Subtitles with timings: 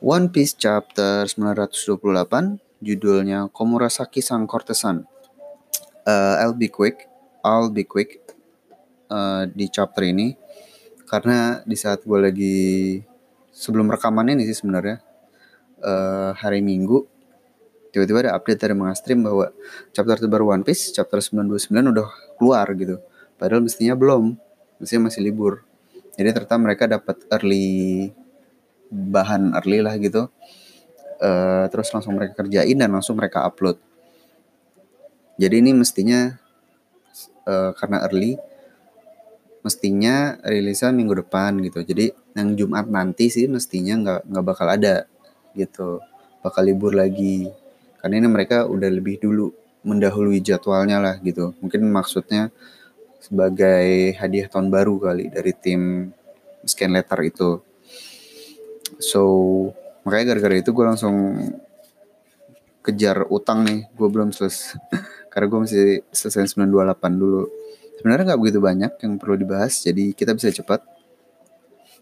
[0.00, 2.00] One Piece chapter 928
[2.80, 5.04] judulnya Komurasaki Sang Kortesan.
[6.08, 7.04] Uh, I'll be quick,
[7.44, 8.24] I'll be quick
[9.12, 10.32] uh, di chapter ini
[11.04, 12.56] karena di saat gue lagi
[13.52, 15.04] sebelum rekaman ini sih sebenarnya
[15.84, 17.04] uh, hari Minggu
[17.92, 19.52] tiba-tiba ada update dari Mangastream bahwa
[19.92, 22.08] chapter terbaru One Piece chapter 929 udah
[22.40, 23.04] keluar gitu.
[23.36, 24.32] Padahal mestinya belum,
[24.80, 25.60] mestinya masih libur.
[26.16, 28.16] Jadi ternyata mereka dapat early
[28.90, 30.28] bahan early lah gitu.
[31.20, 33.78] Uh, terus langsung mereka kerjain dan langsung mereka upload.
[35.40, 36.36] Jadi ini mestinya
[37.48, 38.36] uh, karena early
[39.60, 41.84] mestinya rilisan minggu depan gitu.
[41.84, 45.04] Jadi yang Jumat nanti sih mestinya nggak nggak bakal ada
[45.54, 46.00] gitu.
[46.40, 47.48] Bakal libur lagi.
[48.00, 49.52] Karena ini mereka udah lebih dulu
[49.84, 51.52] mendahului jadwalnya lah gitu.
[51.60, 52.48] Mungkin maksudnya
[53.20, 56.12] sebagai hadiah tahun baru kali dari tim
[56.64, 57.60] scan letter itu
[59.00, 59.22] so
[60.04, 61.16] makanya gara-gara itu gue langsung
[62.80, 63.86] kejar utang nih.
[63.94, 64.76] Gue belum selesai
[65.32, 67.42] karena gue masih selesai 928 dulu.
[68.00, 70.80] Sebenarnya nggak begitu banyak yang perlu dibahas jadi kita bisa cepat.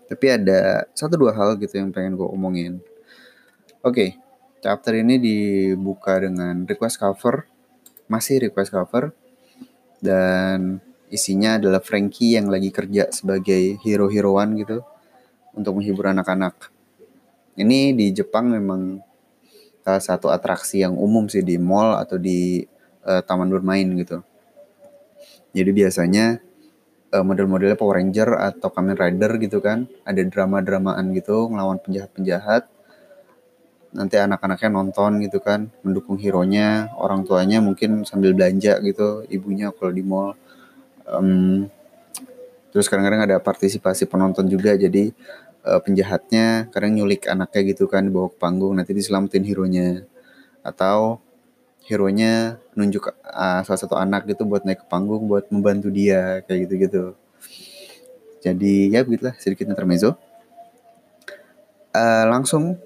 [0.09, 2.81] Tapi ada satu dua hal gitu yang pengen gue omongin.
[3.85, 4.11] Oke okay,
[4.63, 7.45] chapter ini dibuka dengan request cover.
[8.09, 9.13] Masih request cover.
[9.99, 10.79] Dan
[11.11, 14.87] isinya adalah Frankie yang lagi kerja sebagai hero-heroan gitu
[15.59, 16.78] untuk menghibur anak-anak
[17.59, 19.03] ini di Jepang memang
[19.83, 22.63] salah satu atraksi yang umum sih di mall atau di
[23.03, 24.23] uh, taman bermain gitu.
[25.57, 26.39] Jadi biasanya
[27.13, 32.69] uh, model-modelnya Power Ranger atau Kamen Rider gitu kan, ada drama-dramaan gitu ngelawan penjahat-penjahat.
[33.89, 39.89] Nanti anak-anaknya nonton gitu kan, mendukung hero-nya, orang tuanya mungkin sambil belanja gitu, ibunya kalau
[39.89, 40.37] di mall.
[41.09, 41.73] Um,
[42.69, 45.17] terus kadang-kadang ada partisipasi penonton juga, jadi
[45.65, 50.05] uh, penjahatnya kadang nyulik anaknya gitu kan dibawa ke panggung nanti diselamatin hero-nya
[50.63, 51.23] atau
[51.89, 56.69] hero-nya nunjuk uh, salah satu anak gitu buat naik ke panggung buat membantu dia kayak
[56.69, 57.17] gitu-gitu.
[58.45, 60.15] Jadi ya begitulah sedikit intermezzo.
[61.91, 62.77] Uh, langsung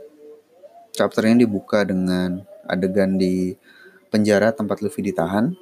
[0.94, 3.59] chapter dibuka dengan adegan di
[4.12, 5.56] penjara tempat Luffy ditahan.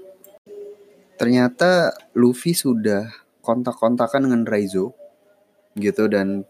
[1.17, 3.09] Ternyata Luffy sudah
[3.41, 4.93] kontak-kontakan dengan Raizo
[5.79, 6.45] gitu dan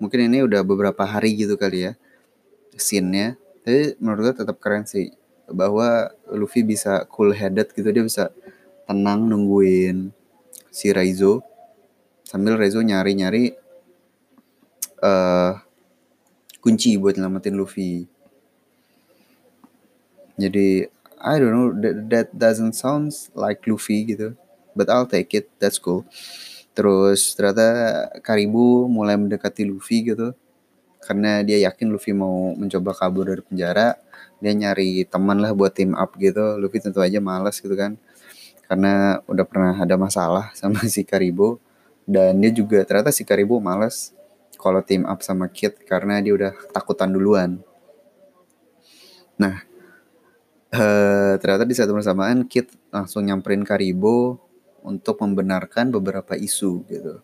[0.00, 1.92] mungkin ini udah beberapa hari gitu kali ya
[2.74, 3.36] scene-nya.
[3.60, 5.12] Tapi menurut gue tetap keren sih
[5.52, 8.32] bahwa Luffy bisa cool headed gitu dia bisa
[8.88, 10.10] tenang nungguin
[10.72, 11.42] si Raizo
[12.24, 13.52] sambil Raizo nyari-nyari
[15.02, 15.58] uh,
[16.62, 18.06] kunci buat nyelamatin Luffy.
[20.40, 20.88] Jadi
[21.20, 24.32] I don't know that, that doesn't sound like Luffy gitu
[24.72, 26.08] but I'll take it that's cool
[26.80, 27.68] Terus ternyata
[28.24, 30.32] Karibu mulai mendekati Luffy gitu.
[31.04, 34.00] Karena dia yakin Luffy mau mencoba kabur dari penjara.
[34.40, 36.56] Dia nyari teman lah buat team up gitu.
[36.56, 38.00] Luffy tentu aja males gitu kan.
[38.64, 41.60] Karena udah pernah ada masalah sama si Karibu.
[42.08, 44.16] Dan dia juga ternyata si Karibu males
[44.56, 47.60] kalau team up sama Kid karena dia udah takutan duluan.
[49.36, 49.68] Nah,
[50.72, 54.48] uh, ternyata di satu bersamaan Kid langsung nyamperin Karibu
[54.84, 57.14] untuk membenarkan beberapa isu gitu.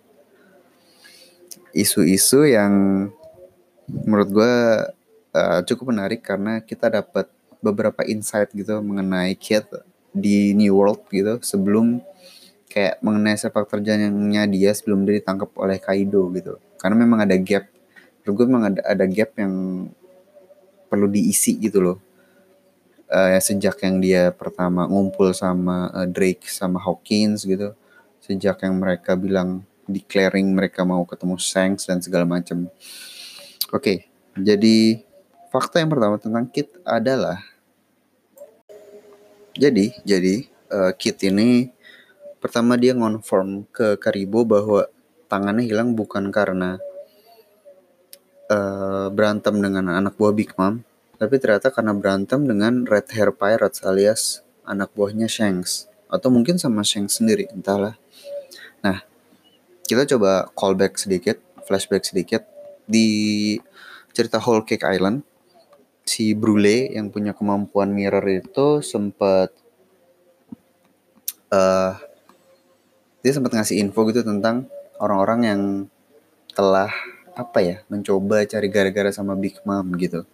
[1.77, 2.73] Isu-isu yang
[3.87, 4.55] menurut gue
[5.37, 7.29] uh, cukup menarik karena kita dapat
[7.61, 9.69] beberapa insight gitu mengenai Kit
[10.11, 12.01] di New World gitu sebelum
[12.73, 16.57] kayak mengenai sepak terjangnya dia sebelum dia ditangkap oleh Kaido gitu.
[16.81, 17.69] Karena memang ada gap.
[18.25, 19.55] Menurut gue memang ada ada gap yang
[20.89, 22.06] perlu diisi gitu loh
[23.11, 27.75] uh, sejak yang dia pertama ngumpul sama uh, Drake sama Hawkins gitu
[28.23, 32.67] sejak yang mereka bilang declaring mereka mau ketemu Shanks dan segala macam
[33.71, 33.97] oke okay,
[34.35, 35.03] jadi
[35.55, 37.39] fakta yang pertama tentang Kit adalah
[39.55, 40.35] jadi jadi
[40.71, 41.71] uh, Kit ini
[42.43, 44.91] pertama dia ngonform ke Karibo bahwa
[45.31, 46.79] tangannya hilang bukan karena
[48.51, 50.83] uh, berantem dengan anak buah Big Mom
[51.17, 55.89] tapi ternyata karena berantem dengan Red Hair Pirates alias anak buahnya Shanks.
[56.13, 57.97] Atau mungkin sama Shanks sendiri, entahlah.
[58.85, 59.03] Nah,
[59.89, 62.45] kita coba callback sedikit, flashback sedikit.
[62.87, 63.59] Di
[64.15, 65.27] cerita Whole Cake Island,
[66.07, 69.51] si Brule yang punya kemampuan mirror itu sempat
[71.51, 71.99] uh,
[73.27, 74.71] dia sempat ngasih info gitu tentang
[75.03, 75.61] orang-orang yang
[76.55, 76.89] telah
[77.37, 80.25] apa ya mencoba cari gara-gara sama Big Mom gitu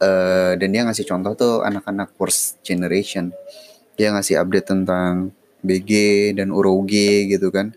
[0.00, 3.30] uh, dan dia ngasih contoh tuh anak-anak worst generation
[3.94, 5.30] dia ngasih update tentang
[5.60, 7.76] BG dan Uroge gitu kan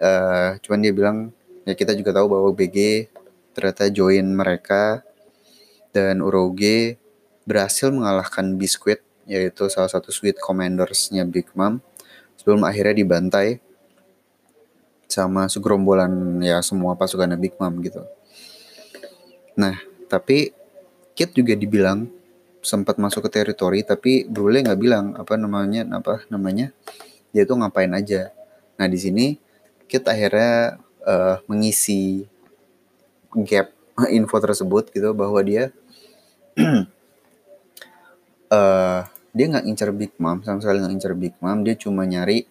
[0.00, 1.16] uh, cuman dia bilang
[1.68, 3.08] ya kita juga tahu bahwa BG
[3.52, 5.04] ternyata join mereka
[5.92, 6.96] dan Uroge
[7.44, 11.78] berhasil mengalahkan Biscuit yaitu salah satu sweet commandersnya Big Mom
[12.40, 13.62] sebelum akhirnya dibantai
[15.06, 18.00] sama segerombolan ya semua pasukannya Big Mom gitu.
[19.52, 19.76] Nah,
[20.08, 20.56] tapi
[21.22, 22.10] Kit juga dibilang
[22.66, 26.74] sempat masuk ke teritori tapi Brule nggak bilang apa namanya apa namanya
[27.30, 28.34] dia tuh ngapain aja.
[28.74, 29.38] Nah di sini
[29.86, 32.26] Kit akhirnya uh, mengisi
[33.46, 33.70] gap
[34.18, 35.70] info tersebut gitu bahwa dia
[38.50, 39.06] uh,
[39.38, 42.50] dia nggak ngincer Big Mom sama sekali nggak ngincer Big Mom dia cuma nyari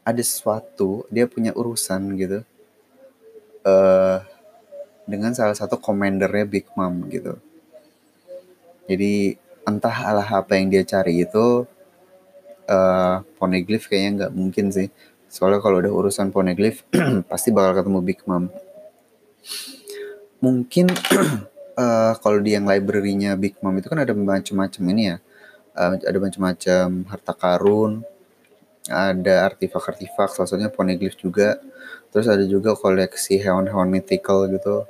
[0.00, 2.40] ada sesuatu dia punya urusan gitu
[3.68, 4.24] uh,
[5.04, 7.36] dengan salah satu komandernya Big Mom gitu
[8.88, 9.36] jadi
[9.68, 11.68] entah alah apa yang dia cari itu
[12.68, 14.88] uh, poneglyph kayaknya nggak mungkin sih
[15.30, 16.86] soalnya kalau udah urusan poneglyph
[17.30, 18.48] pasti bakal ketemu Big Mom
[20.40, 20.88] mungkin
[21.76, 25.16] uh, kalau di yang library-nya Big Mom itu kan ada macam-macam ini ya
[25.76, 27.92] uh, ada macam-macam harta karun,
[28.88, 31.60] ada artefak-artefak, salah satunya poneglyph juga.
[32.10, 34.84] Terus ada juga koleksi hewan-hewan mythical gitu.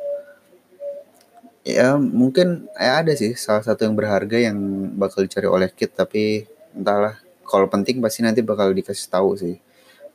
[1.61, 4.57] Ya mungkin ya ada sih salah satu yang berharga yang
[4.97, 9.61] bakal dicari oleh Kit tapi entahlah kalau penting pasti nanti bakal dikasih tahu sih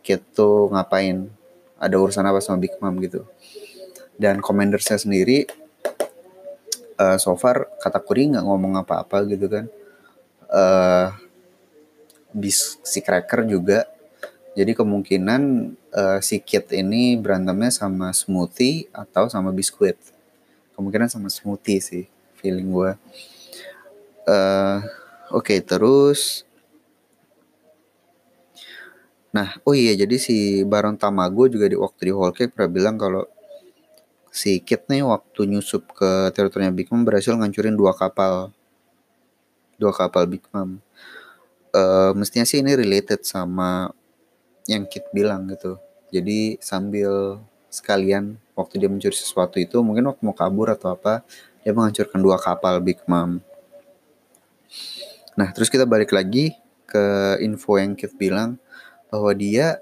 [0.02, 1.30] Kit tuh ngapain
[1.78, 3.30] ada urusan apa sama Big Mom gitu
[4.18, 5.46] dan commandersnya sendiri
[6.98, 9.70] uh, so far kata Kuri nggak ngomong apa-apa gitu kan
[10.50, 11.14] uh,
[12.36, 13.88] bis si Cracker juga.
[14.56, 15.42] Jadi kemungkinan
[15.92, 20.00] uh, si Kit ini berantemnya sama Smoothie atau sama Biskuit.
[20.76, 22.06] Kemungkinan sama Smoothie sih,
[22.38, 22.92] feeling gue.
[24.28, 24.84] Uh,
[25.34, 26.46] Oke, okay, terus
[29.36, 32.96] Nah, oh iya jadi si Baron Tamago juga di waktu di Whole Cake pernah bilang
[32.96, 33.28] kalau
[34.32, 38.56] si Kit nih waktu nyusup ke teritorinya Big Mom berhasil ngancurin dua kapal
[39.76, 40.80] dua kapal Big Mom.
[41.76, 43.92] Uh, mestinya sih ini related sama
[44.72, 45.84] yang Kit bilang gitu.
[46.16, 51.22] Jadi sambil sekalian waktu dia mencuri sesuatu itu mungkin waktu mau kabur atau apa
[51.62, 53.44] dia menghancurkan dua kapal Big Mom.
[55.36, 56.56] Nah terus kita balik lagi
[56.88, 58.56] ke info yang Kit bilang
[59.12, 59.78] bahwa dia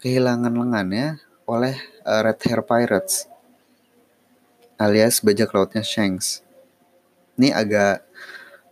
[0.00, 1.76] kehilangan lengannya oleh
[2.08, 3.28] uh, Red Hair Pirates
[4.80, 6.40] alias bajak lautnya Shanks.
[7.36, 8.00] Ini agak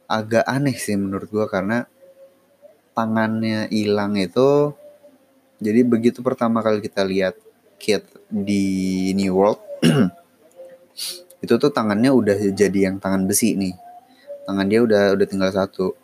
[0.09, 1.85] agak aneh sih menurut gue karena
[2.97, 4.73] tangannya hilang itu
[5.61, 7.37] jadi begitu pertama kali kita lihat
[7.79, 9.63] Kit di New World
[11.45, 13.75] itu tuh tangannya udah jadi yang tangan besi nih.
[14.45, 15.95] Tangan dia udah udah tinggal satu.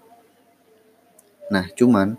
[1.51, 2.17] Nah cuman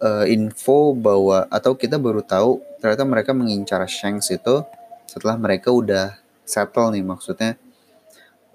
[0.00, 4.64] uh, info bahwa atau kita baru tahu ternyata mereka mengincar Shanks itu
[5.06, 7.60] setelah mereka udah settle nih maksudnya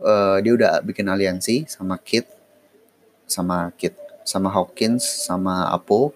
[0.02, 2.28] uh, dia udah bikin aliansi sama Kit
[3.30, 3.94] sama Kit
[4.28, 6.12] sama Hawkins sama Apo.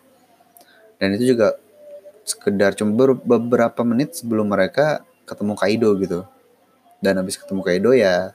[1.00, 1.61] Dan itu juga
[2.32, 6.24] sekedar cuma beberapa menit sebelum mereka ketemu Kaido gitu.
[7.04, 8.32] Dan habis ketemu Kaido ya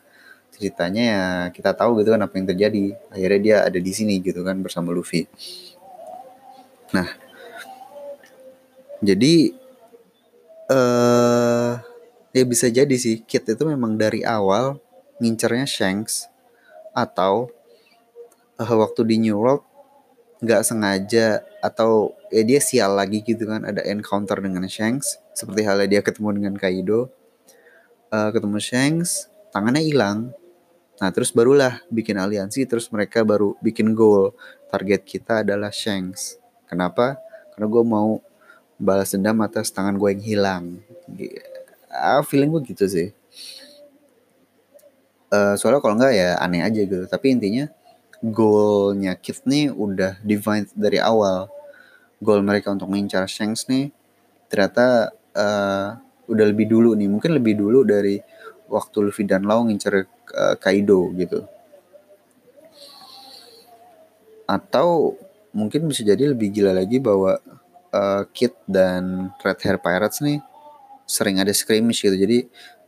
[0.53, 2.93] ceritanya ya kita tahu gitu kan apa yang terjadi.
[3.09, 5.25] Akhirnya dia ada di sini gitu kan bersama Luffy.
[6.93, 7.09] Nah
[9.01, 9.35] jadi
[10.67, 11.73] eh uh,
[12.37, 14.77] ya bisa jadi sih Kit itu memang dari awal
[15.23, 16.29] ngincernya Shanks
[16.93, 17.49] atau
[18.61, 19.65] uh, waktu di New World
[20.37, 25.89] nggak sengaja atau ya dia sial lagi gitu kan ada encounter dengan Shanks seperti halnya
[25.89, 27.09] dia ketemu dengan Kaido.
[28.13, 30.37] Uh, ketemu Shanks tangannya hilang.
[31.01, 34.37] Nah terus barulah bikin aliansi terus mereka baru bikin goal.
[34.69, 36.37] Target kita adalah Shanks.
[36.69, 37.17] Kenapa?
[37.57, 38.21] Karena gue mau
[38.77, 40.65] balas dendam atas tangan gue yang hilang.
[41.89, 43.09] Uh, feeling gue gitu sih.
[45.33, 47.09] Uh, soalnya kalau nggak ya aneh aja gitu.
[47.09, 47.69] Tapi intinya
[48.33, 51.47] goalnya Kit nih udah divine dari awal.
[52.19, 53.93] Goal mereka untuk mengincar Shanks nih
[54.47, 58.19] ternyata uh, udah lebih dulu nih, mungkin lebih dulu dari
[58.67, 61.47] waktu Luffy dan Lau ngincar uh, Kaido gitu.
[64.47, 65.19] Atau
[65.51, 67.39] mungkin bisa jadi lebih gila lagi bahwa
[67.91, 70.39] uh, Kit dan Red Hair Pirates nih
[71.07, 72.15] sering ada skirmish gitu.
[72.15, 72.47] Jadi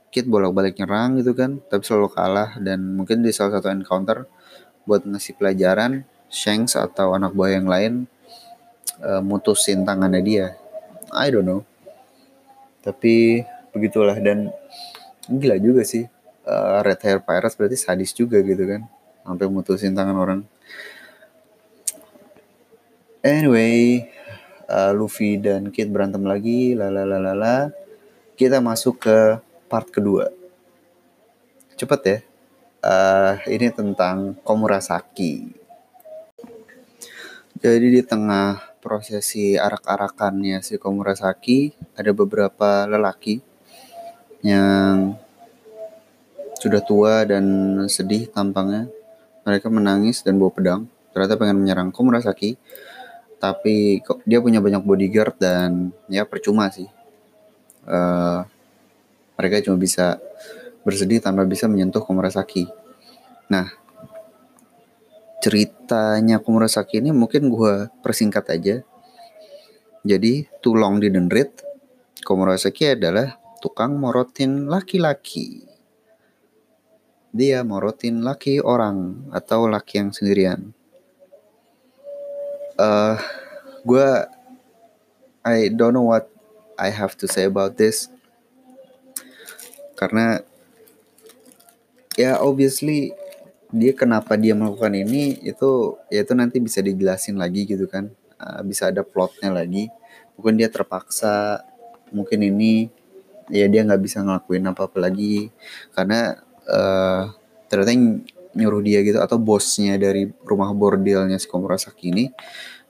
[0.09, 4.25] Kit bolak-balik nyerang gitu kan, tapi selalu kalah dan mungkin di salah satu encounter
[4.88, 8.09] buat ngasih pelajaran Shanks atau anak buah yang lain
[9.04, 10.47] uh, mutusin tangannya dia.
[11.12, 11.64] I don't know.
[12.80, 14.52] Tapi begitulah dan
[15.28, 16.09] gila juga sih.
[16.49, 18.88] Uh, Red Hair Pirates berarti sadis juga gitu kan.
[19.25, 20.40] Sampai mutusin tangan orang.
[23.21, 24.09] Anyway,
[24.71, 27.68] uh, Luffy dan Kid berantem lagi, lalalalala.
[28.38, 29.18] Kita masuk ke
[29.68, 30.33] part kedua.
[31.78, 32.18] cepet ya.
[32.78, 35.50] Uh, ini tentang Komurasaki.
[37.58, 43.42] Jadi di tengah prosesi arak-arakannya si Komurasaki ada beberapa lelaki
[44.47, 45.18] yang
[46.54, 47.44] sudah tua dan
[47.90, 48.87] sedih tampangnya.
[49.42, 50.82] Mereka menangis dan bawa pedang.
[51.11, 52.54] Ternyata pengen menyerang Komurasaki.
[53.42, 56.87] Tapi dia punya banyak bodyguard dan ya percuma sih.
[57.82, 58.47] Uh,
[59.35, 60.23] mereka cuma bisa
[60.88, 62.64] bersedih tanpa bisa menyentuh Komurasaki.
[63.52, 63.68] Nah,
[65.45, 68.80] ceritanya Komurasaki ini mungkin gue persingkat aja.
[70.00, 71.61] Jadi, tulong di dendrit,
[72.25, 75.68] Komurasaki adalah tukang morotin laki-laki.
[77.28, 80.73] Dia morotin laki orang atau laki yang sendirian.
[82.80, 83.21] Uh,
[83.85, 84.09] gue
[85.45, 86.30] I don't know what
[86.80, 88.07] I have to say about this
[89.99, 90.47] karena
[92.18, 93.14] ya obviously
[93.70, 98.10] dia kenapa dia melakukan ini itu ya itu nanti bisa dijelasin lagi gitu kan.
[98.38, 99.87] Uh, bisa ada plotnya lagi.
[100.34, 101.62] Mungkin dia terpaksa
[102.10, 102.90] mungkin ini
[103.52, 105.52] ya dia nggak bisa ngelakuin apa apa lagi.
[105.94, 106.34] Karena
[106.66, 107.30] uh,
[107.70, 108.06] ternyata yang
[108.56, 112.32] nyuruh dia gitu atau bosnya dari rumah bordelnya si Komurasaki ini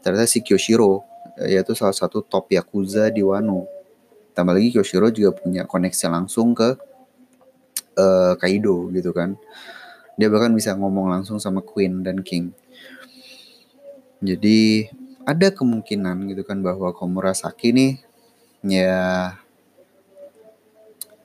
[0.01, 1.05] ternyata si Kyoshiro
[1.45, 3.67] yaitu salah satu top yakuza di Wano.
[4.33, 6.79] Tambah lagi Kyoshiro juga punya koneksi langsung ke
[7.99, 9.35] uh, Kaido gitu kan.
[10.15, 12.55] Dia bahkan bisa ngomong langsung sama Queen dan King.
[14.19, 14.91] Jadi
[15.23, 17.93] ada kemungkinan gitu kan bahwa Komurasaki nih
[18.67, 19.37] ya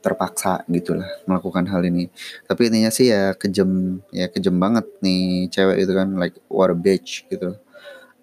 [0.04, 2.12] terpaksa gitulah melakukan hal ini.
[2.44, 6.78] Tapi intinya sih ya kejem ya kejem banget nih cewek itu kan like what a
[6.78, 7.56] bitch gitu.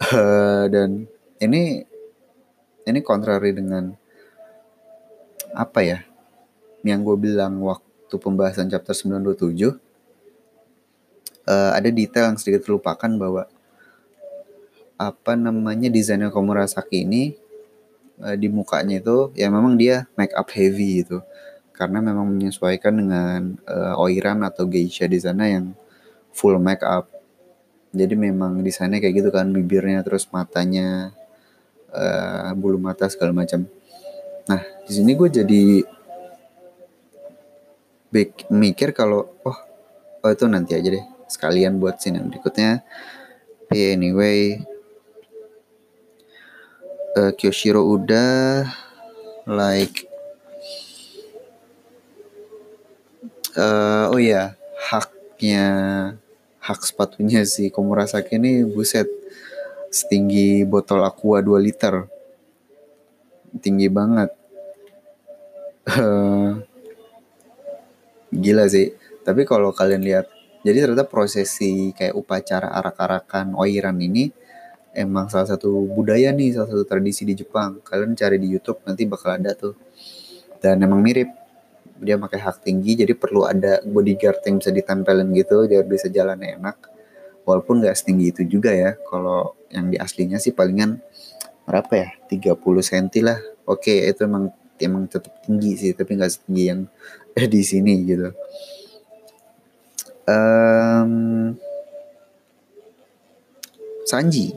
[0.00, 1.08] Uh, dan
[1.40, 1.88] ini
[2.84, 3.96] ini contrary dengan
[5.56, 5.98] apa ya
[6.84, 9.70] yang gue bilang waktu waktu pembahasan chapter 97 uh,
[11.46, 13.46] eh, ada detail yang sedikit terlupakan bahwa
[14.98, 17.38] apa namanya desainnya Komurasaki ini
[18.18, 21.22] uh, di mukanya itu ya memang dia make up heavy gitu.
[21.70, 25.70] Karena memang menyesuaikan dengan uh, oiran atau geisha di sana yang
[26.34, 27.06] full make up.
[27.94, 31.14] Jadi memang desainnya kayak gitu kan bibirnya terus matanya
[31.94, 33.70] uh, bulu mata segala macam.
[34.50, 35.62] Nah di sini gue jadi
[38.50, 39.58] mikir kalau oh
[40.20, 42.82] oh itu nanti aja deh sekalian buat scene yang berikutnya.
[43.70, 44.58] Tapi anyway
[47.14, 48.66] uh, Kyoshiro udah
[49.46, 50.10] like
[53.54, 54.58] uh, oh ya
[54.90, 55.66] haknya
[56.60, 59.06] hak sepatunya si Komurasaki ini buset
[59.90, 62.06] setinggi botol aqua 2 liter.
[63.58, 64.30] Tinggi banget.
[65.90, 66.62] Uh,
[68.30, 68.94] Gila sih.
[69.20, 70.30] Tapi kalau kalian lihat,
[70.62, 74.32] jadi ternyata prosesi kayak upacara arak-arakan oiran ini
[74.94, 77.82] emang salah satu budaya nih, salah satu tradisi di Jepang.
[77.82, 79.74] Kalian cari di YouTube nanti bakal ada tuh.
[80.60, 81.30] Dan emang mirip.
[82.00, 86.40] Dia pakai hak tinggi, jadi perlu ada bodyguard yang bisa ditempelin gitu, biar bisa jalan
[86.40, 86.88] enak.
[87.44, 88.96] Walaupun nggak setinggi itu juga ya.
[89.04, 90.96] Kalau yang di aslinya sih palingan
[91.68, 92.08] berapa ya?
[92.32, 93.36] 30 cm lah.
[93.68, 94.48] Oke, itu emang
[94.80, 96.80] emang tetap tinggi sih, tapi nggak setinggi yang
[97.36, 98.30] di sini gitu.
[100.26, 101.54] Um,
[104.06, 104.54] Sanji.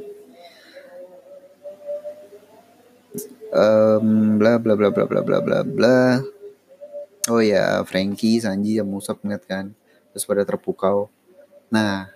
[3.53, 5.99] Um, bla bla bla bla bla bla bla bla.
[7.29, 9.71] Oh ya, Frankie, Sanji yang Musab ngeliat kan.
[10.11, 11.07] Terus pada terpukau.
[11.69, 12.09] Nah,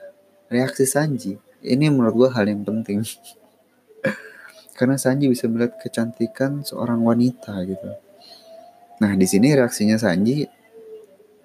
[0.50, 3.02] reaksi Sanji ini menurut gue hal yang penting.
[4.78, 8.07] Karena Sanji bisa melihat kecantikan seorang wanita gitu.
[8.98, 10.42] Nah, di sini reaksinya Sanji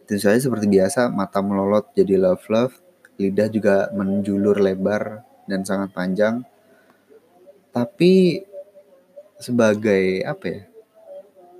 [0.08, 2.74] tentu saja seperti biasa, mata melolot jadi love love,
[3.20, 6.40] lidah juga menjulur lebar dan sangat panjang.
[7.72, 8.40] Tapi
[9.36, 10.62] sebagai apa ya?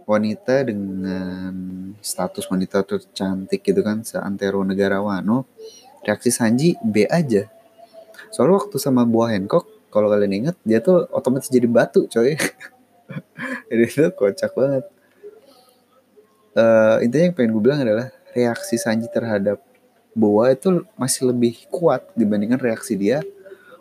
[0.03, 1.55] Wanita dengan
[2.03, 5.47] status wanita tercantik gitu kan seantero negara Wano,
[6.05, 7.49] reaksi Sanji B aja.
[8.33, 12.35] Soalnya waktu sama buah Hancock, kalau kalian ingat, dia tuh otomatis jadi batu coy.
[13.69, 14.92] jadi itu kocak banget
[16.57, 19.61] uh, intinya yang pengen gue bilang adalah reaksi Sanji terhadap
[20.13, 23.25] Boa itu masih lebih kuat dibandingkan reaksi dia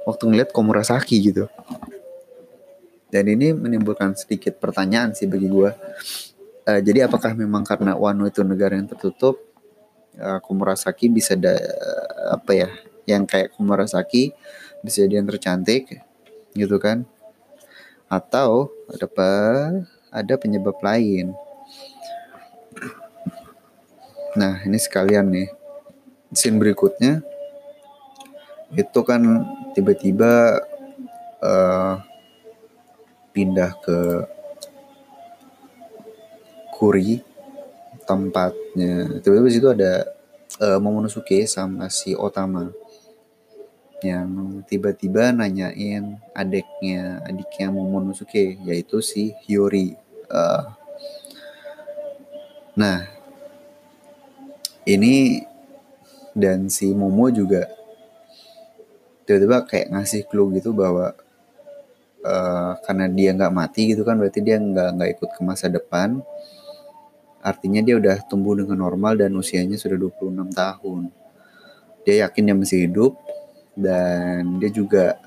[0.08, 1.52] waktu ngeliat Komurasaki gitu.
[3.12, 5.70] Dan ini menimbulkan sedikit pertanyaan sih bagi gue.
[6.64, 9.44] Uh, jadi apakah memang karena Wano itu negara yang tertutup,
[10.16, 12.70] uh, Komurasaki bisa da, uh, apa ya,
[13.04, 14.32] yang kayak Komurasaki
[14.80, 16.00] bisa jadi yang tercantik,
[16.56, 17.04] gitu kan?
[18.08, 19.32] Atau ada apa?
[20.16, 21.36] Ada penyebab lain
[24.38, 25.50] Nah, ini sekalian nih.
[26.32, 27.20] scene berikutnya
[28.72, 29.20] itu kan
[29.76, 30.64] tiba-tiba
[31.44, 32.00] uh,
[33.36, 34.00] pindah ke
[36.72, 37.20] Kuri
[38.08, 40.08] tempatnya tiba-tiba situ ada
[40.64, 42.72] uh, Momonosuke sama si Otama
[44.02, 49.94] yang tiba-tiba nanyain adiknya adiknya Momonosuke yaitu si Hiyori
[50.32, 50.74] uh,
[52.74, 53.21] nah
[54.88, 55.46] ini
[56.34, 57.68] dan si Momo juga
[59.28, 61.14] tiba-tiba kayak ngasih clue gitu bahwa
[62.26, 66.22] uh, karena dia nggak mati gitu kan berarti dia nggak nggak ikut ke masa depan.
[67.42, 71.10] Artinya dia udah tumbuh dengan normal dan usianya sudah 26 tahun.
[72.06, 73.18] Dia yakin dia masih hidup
[73.74, 75.18] dan dia juga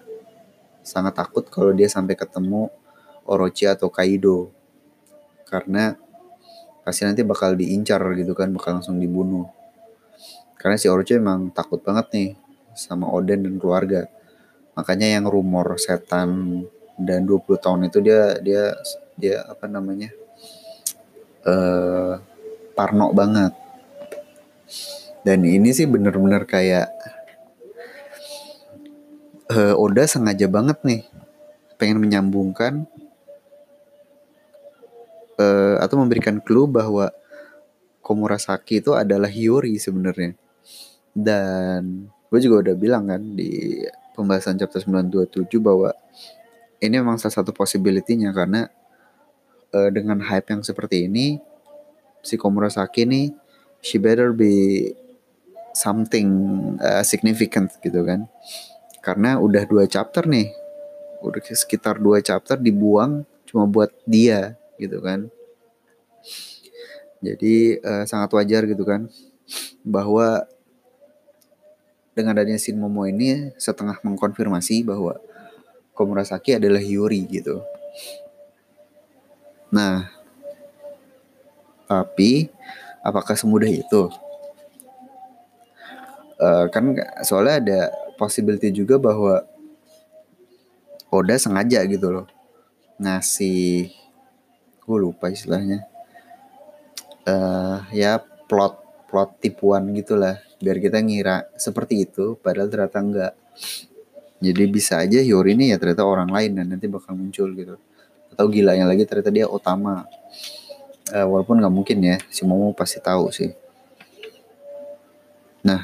[0.86, 2.70] sangat takut kalau dia sampai ketemu
[3.26, 4.54] Orochi atau Kaido.
[5.42, 5.98] Karena
[6.84, 9.48] pasti nanti bakal diincar gitu kan bakal langsung dibunuh.
[10.60, 12.28] Karena si Orochi emang takut banget nih
[12.76, 14.06] sama Oden dan keluarga.
[14.76, 16.62] Makanya yang rumor setan
[17.00, 18.76] dan 20 tahun itu dia dia
[19.16, 20.12] dia apa namanya
[21.48, 22.20] uh,
[22.76, 23.52] parno banget.
[25.24, 26.92] Dan ini sih bener-bener kayak
[29.48, 31.02] uh, Oda sengaja banget nih
[31.80, 32.84] pengen menyambungkan
[35.38, 37.10] uh, atau memberikan clue bahwa
[38.04, 40.36] Komurasaki itu adalah Hiyori sebenarnya.
[41.16, 43.80] Dan gue juga udah bilang kan di
[44.12, 45.90] pembahasan chapter 927 bahwa
[46.84, 48.68] ini memang salah satu possibility-nya karena
[49.72, 51.40] uh, dengan hype yang seperti ini
[52.20, 53.32] si Komurasaki nih
[53.80, 54.92] she better be
[55.74, 56.28] something
[56.78, 58.30] uh, significant gitu kan
[59.04, 60.48] karena udah dua chapter nih
[61.20, 65.30] udah sekitar dua chapter dibuang cuma buat dia gitu kan
[67.24, 69.08] jadi uh, sangat wajar gitu kan
[69.80, 70.44] bahwa
[72.14, 75.18] dengan adanya Shin Momo ini setengah mengkonfirmasi bahwa
[75.94, 77.62] Komurasaki adalah Yuri gitu.
[79.70, 80.10] Nah,
[81.86, 82.50] tapi
[83.02, 84.10] apakah semudah itu?
[86.34, 87.80] Uh, kan soalnya ada
[88.18, 89.46] possibility juga bahwa
[91.14, 92.26] Oda sengaja gitu loh
[92.98, 93.94] ngasih
[94.84, 95.88] gue lupa istilahnya.
[97.24, 100.38] Uh, ya plot plot tipuan gitulah.
[100.60, 103.32] Biar kita ngira seperti itu padahal ternyata enggak.
[104.44, 107.80] Jadi bisa aja Yori ini ya ternyata orang lain dan nanti bakal muncul gitu.
[108.28, 110.04] Atau gilanya lagi ternyata dia utama
[111.12, 113.56] uh, walaupun nggak mungkin ya si Momo pasti tahu sih.
[115.64, 115.80] Nah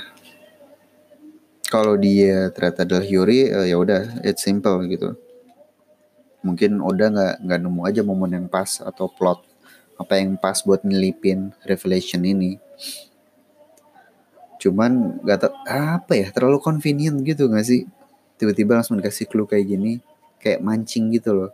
[1.70, 5.14] kalau dia ternyata adalah Yuri uh, ya udah it's simple gitu
[6.40, 9.44] mungkin Oda nggak nggak nemu aja momen yang pas atau plot
[10.00, 12.56] apa yang pas buat nyelipin revelation ini.
[14.56, 17.84] Cuman gak tau apa ya terlalu convenient gitu gak sih?
[18.40, 20.00] Tiba-tiba langsung dikasih clue kayak gini
[20.40, 21.50] kayak mancing gitu loh.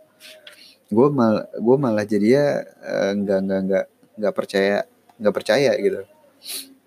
[0.87, 2.47] Gue mal gue malah jadi ya
[2.79, 4.77] uh, nggak nggak nggak nggak percaya
[5.19, 6.01] nggak percaya gitu.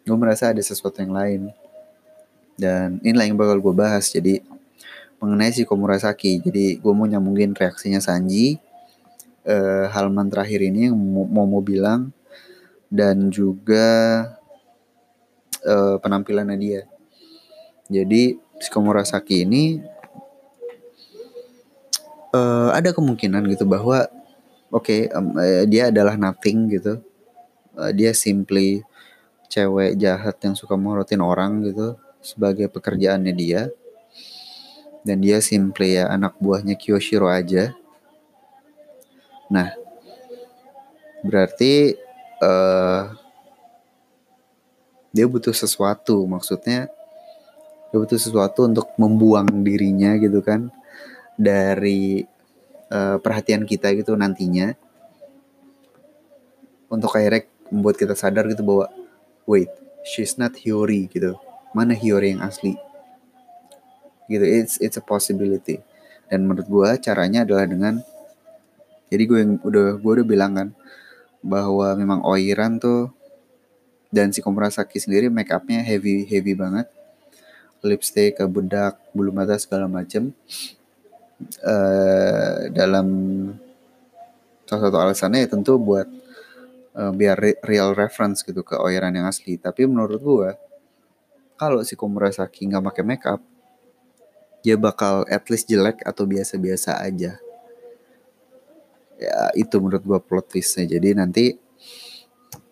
[0.09, 1.53] Gue merasa ada sesuatu yang lain.
[2.57, 4.41] Dan inilah yang bakal gue bahas jadi
[5.21, 6.41] mengenai si Komurasaki.
[6.41, 8.57] Jadi gue mau nyambungin reaksinya Sanji.
[9.41, 12.13] Uh, halaman terakhir ini yang mau mau bilang
[12.93, 13.89] dan juga
[15.65, 16.83] uh, penampilannya dia.
[17.89, 19.81] Jadi si Komurasaki ini
[22.37, 24.05] uh, ada kemungkinan gitu bahwa
[24.69, 27.01] oke okay, um, uh, dia adalah nothing gitu.
[27.73, 28.85] Uh, dia simply
[29.51, 33.73] cewek jahat yang suka morotin orang gitu sebagai pekerjaannya dia
[35.01, 37.73] dan dia simply ya anak buahnya Kyoshiro aja.
[39.49, 39.73] Nah
[41.25, 41.97] berarti
[42.41, 43.13] uh,
[45.11, 46.29] dia butuh sesuatu.
[46.29, 46.89] Maksudnya
[47.91, 50.69] dia butuh sesuatu untuk membuang dirinya gitu kan.
[51.41, 52.21] Dari
[52.93, 54.77] uh, perhatian kita gitu nantinya.
[56.91, 58.91] Untuk akhirnya membuat kita sadar gitu bahwa
[59.47, 59.71] wait
[60.05, 61.41] she's not Hiyori gitu.
[61.73, 62.90] Mana Hiyori yang asli
[64.31, 64.47] gitu.
[64.47, 65.83] It's it's a possibility.
[66.31, 67.99] Dan menurut gue caranya adalah dengan
[69.11, 70.69] jadi gue yang udah gue udah bilang kan
[71.43, 73.11] bahwa memang Oiran tuh
[74.15, 76.87] dan si Komurasaki sendiri make upnya heavy heavy banget.
[77.83, 80.31] Lipstick bedak bulu mata segala macem.
[81.65, 83.09] Uh, dalam
[84.69, 86.05] salah satu alasannya ya tentu buat
[86.93, 89.57] uh, biar real reference gitu ke Oiran yang asli.
[89.57, 90.51] Tapi menurut gue
[91.57, 93.41] kalau si Komurasaki nggak pakai makeup
[94.61, 97.41] dia bakal at least jelek atau biasa-biasa aja.
[99.21, 100.97] Ya itu menurut gue plot twistnya.
[100.97, 101.45] Jadi nanti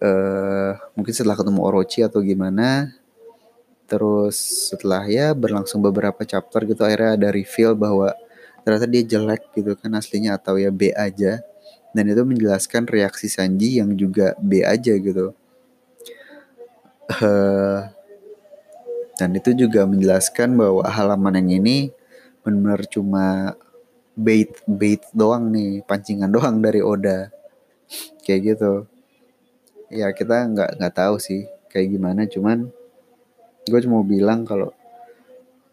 [0.01, 2.93] uh, mungkin setelah ketemu Orochi atau gimana
[3.89, 8.13] terus setelah ya berlangsung beberapa chapter gitu akhirnya ada reveal bahwa
[8.61, 11.41] ternyata dia jelek gitu kan aslinya atau ya B aja.
[11.97, 15.33] Dan itu menjelaskan reaksi Sanji yang juga B aja gitu.
[17.09, 17.89] Uh,
[19.19, 21.91] dan itu juga menjelaskan bahwa halaman yang ini
[22.47, 23.27] benar-benar cuma
[24.15, 27.35] bait bait doang nih pancingan doang dari Oda.
[28.23, 28.73] Kayak gitu.
[29.91, 32.31] Ya kita nggak nggak tahu sih kayak gimana.
[32.31, 32.71] Cuman
[33.67, 34.71] gue cuma bilang kalau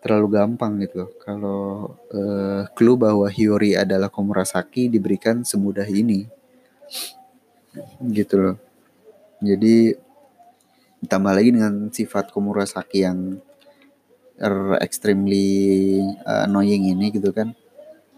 [0.01, 1.13] terlalu gampang gitu.
[1.21, 6.25] Kalau uh, clue bahwa Hiyori adalah Komurasaki diberikan semudah ini.
[8.01, 8.57] Gitu loh.
[9.37, 10.04] Jadi
[11.05, 13.39] ditambah lagi dengan sifat Komurasaki yang
[14.41, 17.53] er, extremely uh, annoying ini gitu kan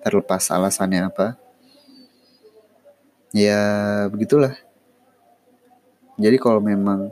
[0.02, 1.36] terlepas alasannya apa
[3.36, 3.62] ya
[4.10, 4.56] begitulah
[6.18, 7.12] jadi kalau memang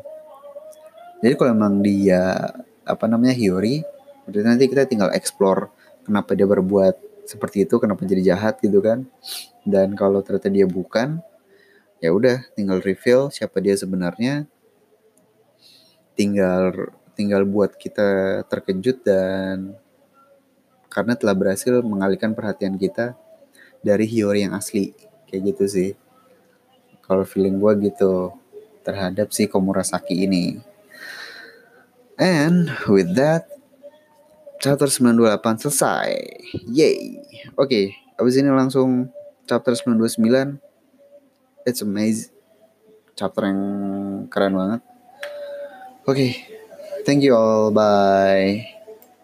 [1.21, 2.53] jadi kalau memang dia
[2.85, 3.33] apa namanya
[4.25, 5.69] Berarti nanti kita tinggal explore
[6.05, 9.05] kenapa dia berbuat seperti itu, kenapa jadi jahat gitu kan.
[9.65, 11.21] Dan kalau ternyata dia bukan,
[12.01, 14.49] ya udah tinggal reveal siapa dia sebenarnya.
[16.15, 19.75] Tinggal tinggal buat kita terkejut dan
[20.91, 23.19] karena telah berhasil mengalihkan perhatian kita
[23.83, 24.95] dari Hiyori yang asli.
[25.27, 25.89] Kayak gitu sih.
[27.03, 28.31] Kalau feeling gue gitu
[28.87, 30.63] terhadap si Komurasaki ini.
[32.15, 33.51] And with that,
[34.63, 36.09] chapter 928 selesai.
[36.71, 37.19] Yay.
[37.53, 39.11] Oke, okay, abis ini langsung
[39.43, 40.57] chapter 929.
[41.67, 42.31] It's amazing.
[43.19, 43.61] Chapter yang
[44.31, 44.81] keren banget.
[46.07, 46.45] Okay,
[47.05, 47.71] thank you all.
[47.71, 48.74] Bye.